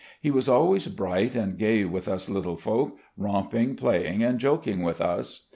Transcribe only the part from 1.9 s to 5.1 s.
us little folk, romping, playing, and joking with